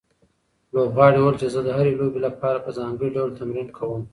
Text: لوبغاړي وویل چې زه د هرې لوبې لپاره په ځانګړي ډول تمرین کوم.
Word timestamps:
لوبغاړي 0.73 1.17
وویل 1.19 1.39
چې 1.41 1.47
زه 1.53 1.59
د 1.63 1.69
هرې 1.77 1.93
لوبې 1.99 2.19
لپاره 2.27 2.63
په 2.65 2.69
ځانګړي 2.77 3.09
ډول 3.17 3.31
تمرین 3.39 3.67
کوم. 3.77 4.01